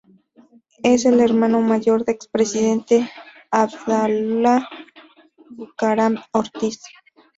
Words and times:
Es 0.81 1.05
el 1.05 1.19
hermano 1.19 1.61
mayor 1.61 2.05
del 2.05 2.15
expresidente 2.15 3.07
Abdalá 3.51 4.67
Bucaram 5.49 6.17
Ortiz. 6.33 6.81